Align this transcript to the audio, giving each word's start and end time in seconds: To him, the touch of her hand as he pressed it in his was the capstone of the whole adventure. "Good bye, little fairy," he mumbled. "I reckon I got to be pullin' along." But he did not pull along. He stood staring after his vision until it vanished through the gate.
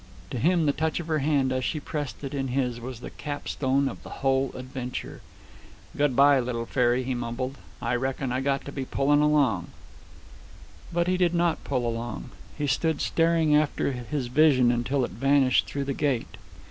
To 0.31 0.39
him, 0.39 0.65
the 0.65 0.71
touch 0.71 0.99
of 0.99 1.05
her 1.09 1.19
hand 1.19 1.51
as 1.53 1.63
he 1.63 1.79
pressed 1.79 2.23
it 2.23 2.33
in 2.33 2.47
his 2.47 2.79
was 2.79 3.01
the 3.01 3.11
capstone 3.11 3.87
of 3.87 4.01
the 4.01 4.09
whole 4.25 4.51
adventure. 4.55 5.21
"Good 5.95 6.15
bye, 6.15 6.39
little 6.39 6.65
fairy," 6.65 7.03
he 7.03 7.13
mumbled. 7.13 7.59
"I 7.83 7.95
reckon 7.95 8.31
I 8.31 8.41
got 8.41 8.65
to 8.65 8.71
be 8.71 8.83
pullin' 8.83 9.21
along." 9.21 9.67
But 10.91 11.05
he 11.05 11.17
did 11.17 11.35
not 11.35 11.63
pull 11.63 11.87
along. 11.87 12.31
He 12.57 12.65
stood 12.65 12.99
staring 12.99 13.55
after 13.55 13.91
his 13.91 14.25
vision 14.25 14.71
until 14.71 15.05
it 15.05 15.11
vanished 15.11 15.67
through 15.67 15.83
the 15.85 15.93
gate. 15.93 16.35